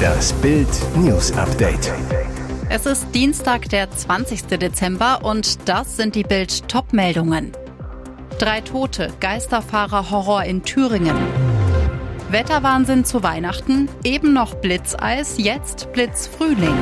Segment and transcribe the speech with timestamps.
[0.00, 1.92] Das Bild News Update.
[2.68, 4.46] Es ist Dienstag, der 20.
[4.46, 7.52] Dezember und das sind die Bild Topmeldungen.
[8.38, 11.16] Drei Tote, Geisterfahrer Horror in Thüringen.
[12.30, 16.76] Wetterwahnsinn zu Weihnachten, eben noch Blitzeis, jetzt Blitzfrühling.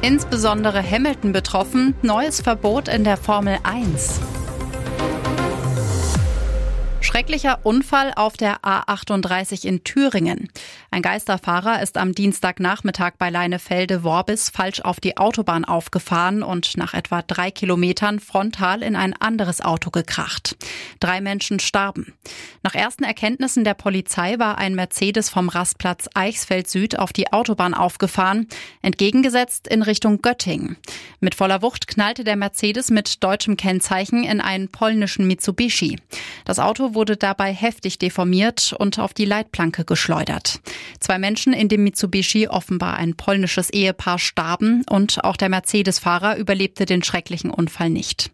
[0.00, 4.20] Insbesondere Hamilton betroffen, neues Verbot in der Formel 1.
[7.18, 10.48] Schrecklicher Unfall auf der A38 in Thüringen.
[10.92, 17.22] Ein Geisterfahrer ist am Dienstagnachmittag bei Leinefelde-Worbis falsch auf die Autobahn aufgefahren und nach etwa
[17.22, 20.56] drei Kilometern frontal in ein anderes Auto gekracht.
[21.00, 22.14] Drei Menschen starben.
[22.62, 27.74] Nach ersten Erkenntnissen der Polizei war ein Mercedes vom Rastplatz Eichsfeld Süd auf die Autobahn
[27.74, 28.46] aufgefahren,
[28.80, 30.76] entgegengesetzt in Richtung Göttingen.
[31.18, 35.98] Mit voller Wucht knallte der Mercedes mit deutschem Kennzeichen in einen polnischen Mitsubishi.
[36.44, 40.60] Das Auto wurde dabei heftig deformiert und auf die Leitplanke geschleudert.
[41.00, 46.86] Zwei Menschen in dem Mitsubishi, offenbar ein polnisches Ehepaar, starben und auch der Mercedes-Fahrer überlebte
[46.86, 48.30] den schrecklichen Unfall nicht.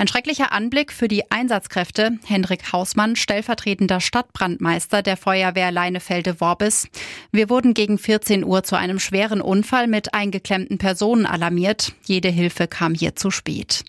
[0.00, 2.12] Ein schrecklicher Anblick für die Einsatzkräfte.
[2.24, 6.88] Hendrik Hausmann, stellvertretender Stadtbrandmeister der Feuerwehr Leinefelde-Worbis.
[7.32, 11.92] Wir wurden gegen 14 Uhr zu einem schweren Unfall mit eingeklemmten Personen alarmiert.
[12.06, 13.84] Jede Hilfe kam hier zu spät.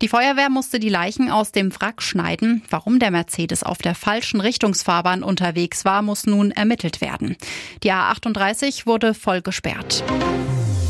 [0.00, 2.62] Die Feuerwehr musste die Leichen aus dem Wrack schneiden.
[2.68, 7.36] Warum der Mercedes auf der falschen Richtungsfahrbahn unterwegs war, muss nun ermittelt werden.
[7.84, 10.02] Die A38 wurde voll gesperrt.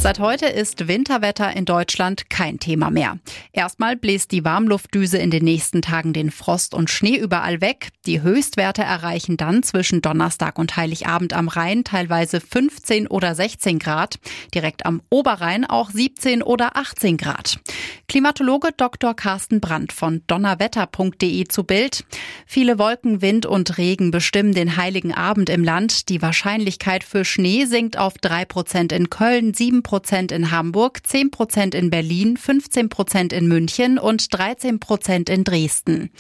[0.03, 3.21] Seit heute ist Winterwetter in Deutschland kein Thema mehr.
[3.53, 7.91] Erstmal bläst die Warmluftdüse in den nächsten Tagen den Frost und Schnee überall weg.
[8.05, 14.19] Die Höchstwerte erreichen dann zwischen Donnerstag und Heiligabend am Rhein teilweise 15 oder 16 Grad,
[14.53, 17.61] direkt am Oberrhein auch 17 oder 18 Grad.
[18.09, 19.15] Klimatologe Dr.
[19.15, 22.05] Carsten Brandt von donnerwetter.de zu Bild.
[22.45, 26.09] Viele Wolken, Wind und Regen bestimmen den heiligen Abend im Land.
[26.09, 31.31] Die Wahrscheinlichkeit für Schnee sinkt auf 3 Prozent in Köln, 7 Prozent in Hamburg, 10
[31.31, 36.11] Prozent in Berlin, 15 Prozent in München und 13 Prozent in Dresden.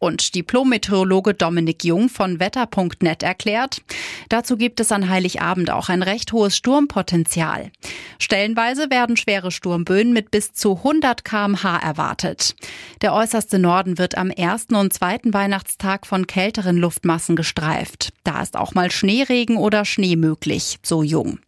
[0.00, 3.82] Und Diplom-Meteorologe Dominik Jung von wetter.net erklärt,
[4.30, 7.70] dazu gibt es an Heiligabend auch ein recht hohes Sturmpotenzial.
[8.18, 12.56] Stellenweise werden schwere Sturmböen mit bis zu 100 kmh erwartet.
[13.00, 18.12] Der äußerste Norden wird am ersten und zweiten Weihnachtstag von kälteren Luftmassen gestreift.
[18.24, 21.38] Da ist auch mal Schneeregen oder Schnee möglich, so Jung.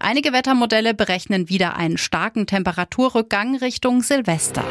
[0.00, 4.64] Einige Wettermodelle berechnen verzeichnen wieder einen starken Temperaturrückgang Richtung Silvester.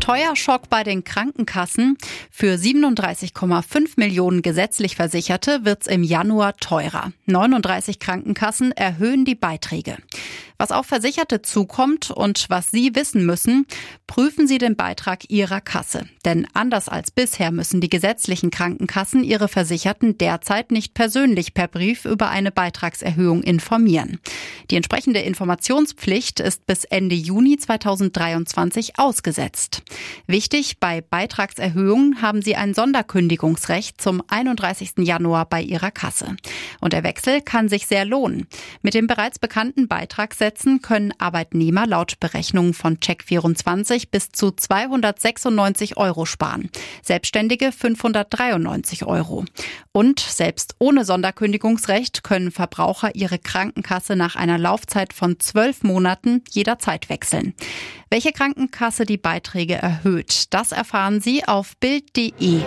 [0.00, 1.96] Teuer Schock bei den Krankenkassen.
[2.30, 7.12] Für 37,5 Millionen gesetzlich Versicherte wird's im Januar teurer.
[7.26, 9.96] 39 Krankenkassen erhöhen die Beiträge.
[10.56, 13.66] Was auf Versicherte zukommt und was Sie wissen müssen,
[14.06, 16.08] prüfen Sie den Beitrag Ihrer Kasse.
[16.24, 22.04] Denn anders als bisher müssen die gesetzlichen Krankenkassen ihre Versicherten derzeit nicht persönlich per Brief
[22.04, 24.20] über eine Beitragserhöhung informieren.
[24.70, 29.82] Die entsprechende Informationspflicht ist bis Ende Juni 2023 ausgesetzt.
[30.26, 34.92] Wichtig, bei Beitragserhöhungen haben Sie ein Sonderkündigungsrecht zum 31.
[34.98, 36.36] Januar bei Ihrer Kasse.
[36.80, 38.46] Und der Wechsel kann sich sehr lohnen.
[38.82, 39.88] Mit dem bereits bekannten
[40.54, 46.70] Beitragssätzen können Arbeitnehmer laut Berechnungen von Check24 bis zu 296 Euro sparen.
[47.02, 49.44] Selbstständige 593 Euro.
[49.92, 57.08] Und selbst ohne Sonderkündigungsrecht können Verbraucher ihre Krankenkasse nach einer Laufzeit von zwölf Monaten jederzeit
[57.08, 57.54] wechseln.
[58.10, 62.62] Welche Krankenkasse die Beiträge erhöht, das erfahren Sie auf Bild.de.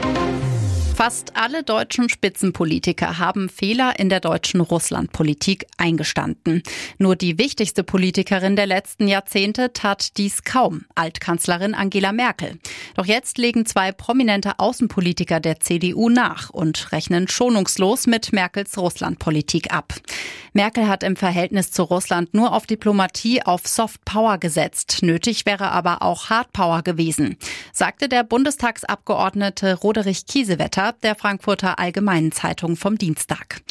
[0.98, 6.64] Fast alle deutschen Spitzenpolitiker haben Fehler in der deutschen Russlandpolitik eingestanden.
[6.98, 12.58] Nur die wichtigste Politikerin der letzten Jahrzehnte tat dies kaum, Altkanzlerin Angela Merkel.
[12.96, 19.72] Doch jetzt legen zwei prominente Außenpolitiker der CDU nach und rechnen schonungslos mit Merkels Russlandpolitik
[19.72, 19.94] ab.
[20.54, 25.04] Merkel hat im Verhältnis zu Russland nur auf Diplomatie auf Soft Power gesetzt.
[25.04, 27.38] Nötig wäre aber auch Hard Power gewesen,
[27.72, 33.62] sagte der Bundestagsabgeordnete Roderich Kiesewetter der Frankfurter Allgemeinen Zeitung vom Dienstag.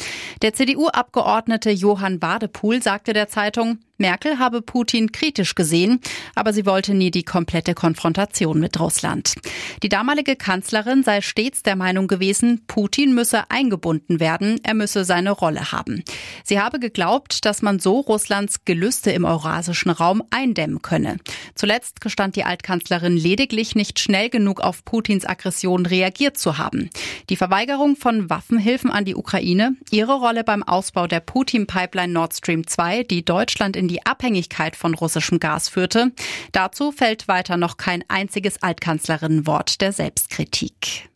[0.41, 5.99] Der CDU-Abgeordnete Johann Wadepool sagte der Zeitung, Merkel habe Putin kritisch gesehen,
[6.35, 9.33] aber sie wollte nie die komplette Konfrontation mit Russland.
[9.81, 15.31] Die damalige Kanzlerin sei stets der Meinung gewesen, Putin müsse eingebunden werden, er müsse seine
[15.31, 16.03] Rolle haben.
[16.43, 21.17] Sie habe geglaubt, dass man so Russlands Gelüste im eurasischen Raum eindämmen könne.
[21.55, 26.89] Zuletzt gestand die Altkanzlerin lediglich nicht schnell genug auf Putins Aggression reagiert zu haben.
[27.29, 32.67] Die Verweigerung von Waffenhilfen an die Ukraine, ihre Rolle beim Ausbau der Putin-Pipeline Nord Stream
[32.67, 36.11] 2, die Deutschland in die Abhängigkeit von russischem Gas führte.
[36.51, 41.09] Dazu fällt weiter noch kein einziges Altkanzlerinnenwort der Selbstkritik.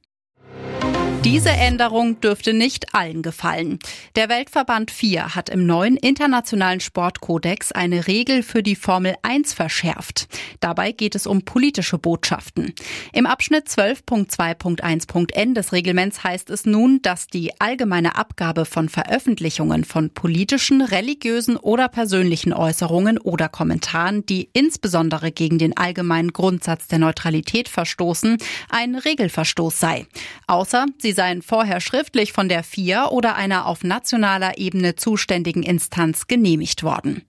[1.23, 3.77] Diese Änderung dürfte nicht allen gefallen.
[4.15, 10.27] Der Weltverband 4 hat im neuen internationalen Sportkodex eine Regel für die Formel 1 verschärft.
[10.61, 12.73] Dabei geht es um politische Botschaften.
[13.13, 20.09] Im Abschnitt 12.2.1.n des Reglements heißt es nun, dass die allgemeine Abgabe von Veröffentlichungen von
[20.09, 27.69] politischen, religiösen oder persönlichen Äußerungen oder Kommentaren, die insbesondere gegen den allgemeinen Grundsatz der Neutralität
[27.69, 28.39] verstoßen,
[28.71, 30.07] ein Regelverstoß sei.
[30.47, 35.61] Außer sie Sie seien vorher schriftlich von der FIA oder einer auf nationaler Ebene zuständigen
[35.61, 37.23] Instanz genehmigt worden.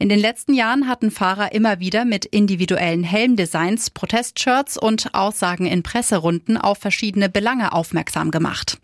[0.00, 5.84] In den letzten Jahren hatten Fahrer immer wieder mit individuellen Helmdesigns, Protestshirts und Aussagen in
[5.84, 8.76] Presserunden auf verschiedene Belange aufmerksam gemacht.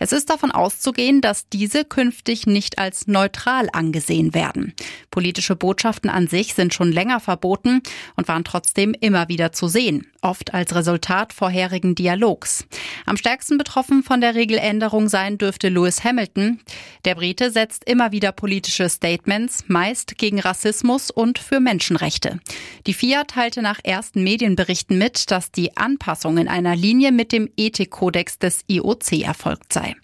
[0.00, 4.74] Es ist davon auszugehen, dass diese künftig nicht als neutral angesehen werden.
[5.12, 7.82] Politische Botschaften an sich sind schon länger verboten
[8.16, 12.66] und waren trotzdem immer wieder zu sehen, oft als Resultat vorherigen Dialogs.
[13.06, 16.60] Am stärksten betroffen von der Regeländerung sein dürfte Lewis Hamilton.
[17.04, 22.40] Der Brite setzt immer wieder politische Statements, meist gegen Rassismus und für Menschenrechte.
[22.86, 27.48] Die FIA teilte nach ersten Medienberichten mit, dass die Anpassung in einer Linie mit dem
[27.56, 29.96] Ethikkodex des IOC erfolgt sei.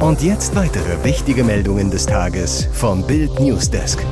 [0.00, 4.04] Und jetzt weitere wichtige Meldungen des Tages vom Bild Newsdesk.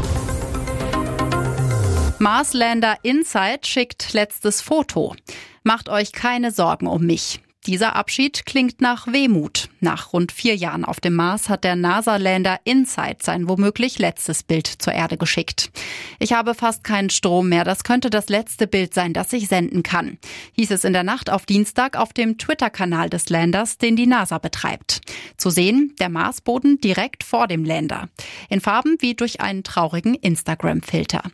[2.21, 5.17] Marslander Insight schickt letztes Foto.
[5.63, 7.41] Macht euch keine Sorgen um mich.
[7.67, 9.69] Dieser Abschied klingt nach Wehmut.
[9.81, 14.67] Nach rund vier Jahren auf dem Mars hat der NASA-Lander InSight sein womöglich letztes Bild
[14.67, 15.71] zur Erde geschickt.
[16.19, 17.65] Ich habe fast keinen Strom mehr.
[17.65, 20.17] Das könnte das letzte Bild sein, das ich senden kann,
[20.53, 24.39] hieß es in der Nacht auf Dienstag auf dem Twitter-Kanal des Landers, den die NASA
[24.39, 25.03] betreibt.
[25.37, 28.09] Zu sehen, der Marsboden direkt vor dem Lander.
[28.49, 31.25] In Farben wie durch einen traurigen Instagram-Filter.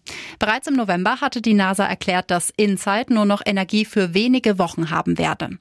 [0.41, 4.91] Bereits im November hatte die NASA erklärt, dass InSight nur noch Energie für wenige Wochen
[4.91, 5.59] haben werde.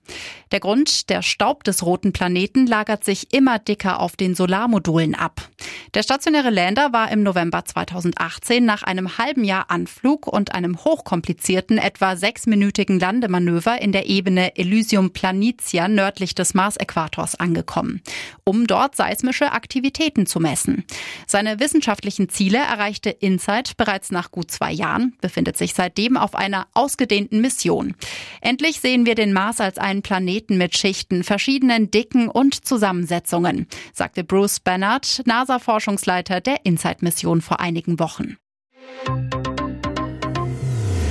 [0.55, 5.49] Der Grund, der Staub des roten Planeten lagert sich immer dicker auf den Solarmodulen ab.
[5.93, 11.77] Der stationäre Lander war im November 2018 nach einem halben Jahr Anflug und einem hochkomplizierten,
[11.77, 18.01] etwa sechsminütigen Landemanöver in der Ebene Elysium Planitia nördlich des Mars-Äquators angekommen,
[18.43, 20.83] um dort seismische Aktivitäten zu messen.
[21.27, 26.67] Seine wissenschaftlichen Ziele erreichte InSight bereits nach gut zwei Jahren, befindet sich seitdem auf einer
[26.73, 27.95] ausgedehnten Mission.
[28.41, 34.23] Endlich sehen wir den Mars als einen Planeten, mit Schichten, verschiedenen Dicken und Zusammensetzungen, sagte
[34.23, 35.21] Bruce Bernard,
[35.55, 38.37] NASA-Forschungsleiter der InSight-Mission vor einigen Wochen.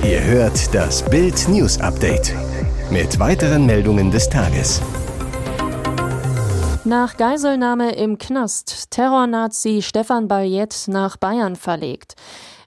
[0.03, 2.33] Ihr hört das Bild News Update
[2.91, 4.81] mit weiteren Meldungen des Tages.
[6.83, 12.13] Nach Geiselnahme im Knast, Terrornazi Stefan Bayet nach Bayern verlegt.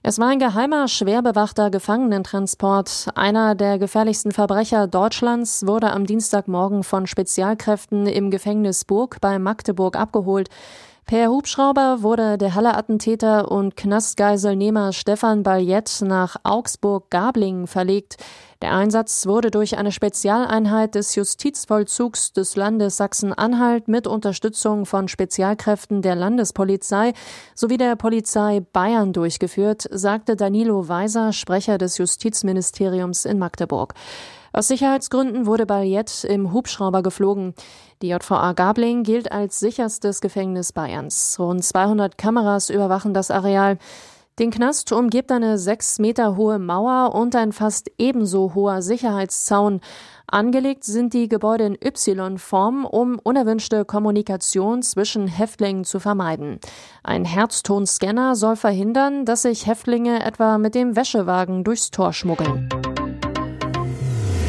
[0.03, 3.09] Es war ein geheimer, schwer bewachter Gefangenentransport.
[3.15, 9.97] Einer der gefährlichsten Verbrecher Deutschlands wurde am Dienstagmorgen von Spezialkräften im Gefängnis Burg bei Magdeburg
[9.97, 10.49] abgeholt.
[11.09, 18.17] Per Hubschrauber wurde der Halle-Attentäter und Knastgeiselnehmer Stefan Baljet nach Augsburg-Gablingen verlegt.
[18.61, 26.03] Der Einsatz wurde durch eine Spezialeinheit des Justizvollzugs des Landes Sachsen-Anhalt mit Unterstützung von Spezialkräften
[26.03, 27.13] der Landespolizei
[27.55, 33.95] sowie der Polizei Bayern durchgeführt, sagte Danilo Weiser, Sprecher des Justizministeriums in Magdeburg.
[34.51, 37.53] Aus Sicherheitsgründen wurde Ballet im Hubschrauber geflogen.
[38.01, 41.37] Die JVA Gabling gilt als sicherstes Gefängnis Bayerns.
[41.39, 43.77] Rund 200 Kameras überwachen das Areal.
[44.39, 49.81] Den Knast umgibt eine sechs Meter hohe Mauer und ein fast ebenso hoher Sicherheitszaun.
[50.27, 56.59] Angelegt sind die Gebäude in Y-Form, um unerwünschte Kommunikation zwischen Häftlingen zu vermeiden.
[57.03, 62.69] Ein Herztonscanner soll verhindern, dass sich Häftlinge etwa mit dem Wäschewagen durchs Tor schmuggeln.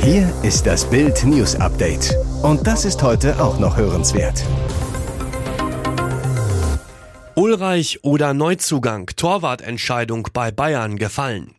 [0.02, 2.16] Hier ist das Bild News Update.
[2.42, 4.42] Und das ist heute auch noch hörenswert.
[7.35, 11.54] Ulreich oder Neuzugang, Torwartentscheidung bei Bayern gefallen.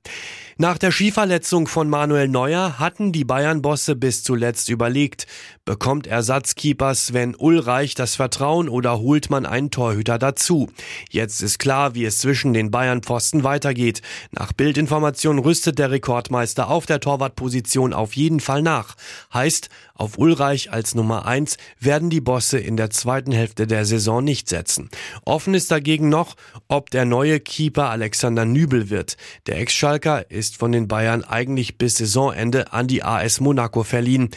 [0.62, 5.26] Nach der Skiverletzung von Manuel Neuer hatten die Bayern-Bosse bis zuletzt überlegt,
[5.66, 10.70] bekommt Ersatzkeeper Sven Ulreich das Vertrauen oder holt man einen Torhüter dazu?
[11.10, 14.04] Jetzt ist klar, wie es zwischen den Bayern-Pfosten weitergeht.
[14.30, 18.94] Nach Bildinformation rüstet der Rekordmeister auf der Torwartposition auf jeden Fall nach.
[19.34, 19.70] Heißt,
[20.02, 24.50] auf Ulreich als Nummer eins werden die Bosse in der zweiten Hälfte der Saison nicht
[24.50, 24.90] setzen.
[25.26, 26.36] Offen ist dagegen noch,
[26.68, 29.16] ob der neue Keeper Alexander Nübel wird.
[29.46, 34.30] Der Ex-Schalker ist von den Bayern eigentlich bis Saisonende an die AS Monaco verliehen.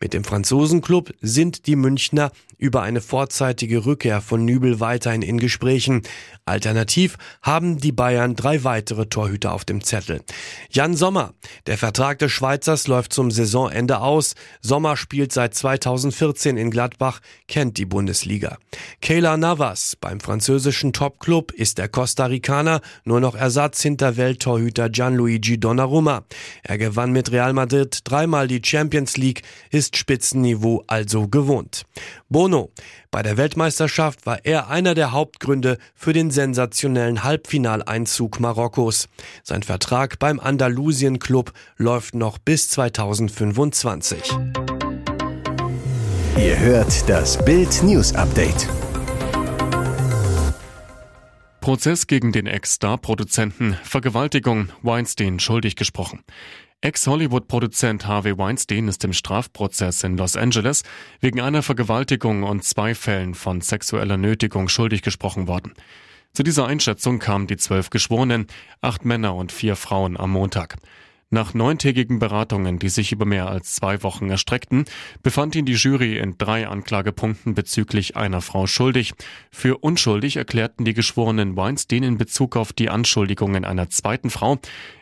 [0.00, 6.02] Mit dem Franzosenclub sind die Münchner über eine vorzeitige Rückkehr von Nübel weiterhin in Gesprächen.
[6.44, 10.22] Alternativ haben die Bayern drei weitere Torhüter auf dem Zettel.
[10.70, 11.34] Jan Sommer.
[11.66, 14.34] Der Vertrag des Schweizers läuft zum Saisonende aus.
[14.60, 18.56] Sommer spielt seit 2014 in Gladbach, kennt die Bundesliga.
[19.02, 25.60] Kayla Navas beim französischen Topclub ist der Costa Ricaner nur noch Ersatz hinter Welttorhüter Gianluigi
[25.60, 26.24] Donnarumma.
[26.62, 31.84] Er gewann mit Real Madrid dreimal die Champions League, ist Spitzenniveau also gewohnt.
[32.30, 32.70] Bono.
[33.10, 39.10] Bei der Weltmeisterschaft war er einer der Hauptgründe für den sensationellen Halbfinaleinzug Marokkos.
[39.42, 44.32] Sein Vertrag beim Andalusien Club läuft noch bis 2025.
[46.38, 48.66] Ihr hört das Bild News Update.
[51.60, 56.24] Prozess gegen den Ex-Star-Produzenten Vergewaltigung Weinstein schuldig gesprochen.
[56.80, 60.84] Ex-Hollywood-Produzent Harvey Weinstein ist im Strafprozess in Los Angeles
[61.20, 65.74] wegen einer Vergewaltigung und zwei Fällen von sexueller Nötigung schuldig gesprochen worden.
[66.32, 68.46] Zu dieser Einschätzung kamen die zwölf Geschworenen,
[68.80, 70.76] acht Männer und vier Frauen am Montag.
[71.34, 74.84] Nach neuntägigen Beratungen, die sich über mehr als zwei Wochen erstreckten,
[75.22, 79.14] befand ihn die Jury in drei Anklagepunkten bezüglich einer Frau schuldig.
[79.50, 84.58] Für unschuldig erklärten die Geschworenen Weinstein in Bezug auf die Anschuldigungen einer zweiten Frau.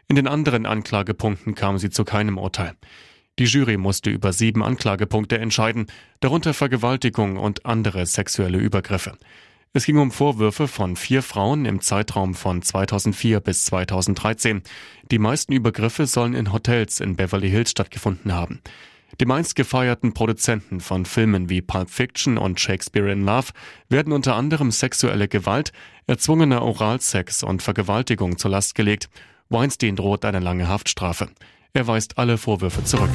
[0.07, 2.75] In den anderen Anklagepunkten kam sie zu keinem Urteil.
[3.41, 5.89] Die Jury musste über sieben Anklagepunkte entscheiden,
[6.21, 9.19] darunter Vergewaltigung und andere sexuelle Übergriffe.
[9.73, 14.63] Es ging um Vorwürfe von vier Frauen im Zeitraum von 2004 bis 2013.
[15.13, 18.63] Die meisten Übergriffe sollen in Hotels in Beverly Hills stattgefunden haben.
[19.21, 23.53] Die meist gefeierten Produzenten von Filmen wie Pulp Fiction und Shakespeare in Love
[23.89, 25.71] werden unter anderem sexuelle Gewalt,
[26.09, 29.09] erzwungener Oralsex und Vergewaltigung zur Last gelegt.
[29.51, 31.29] Weinstein droht eine lange Haftstrafe.
[31.75, 33.11] Er weist alle Vorwürfe zurück.